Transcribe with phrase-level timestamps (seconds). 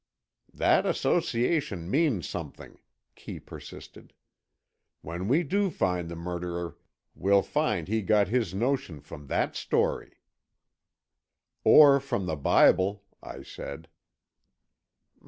[0.55, 2.79] "That association means something,"
[3.13, 4.13] Kee persisted.
[5.03, 6.75] "When we do find the murderer,
[7.13, 10.13] we'll find he got his notion from that story."
[11.63, 13.89] "Or from the Bible," I said.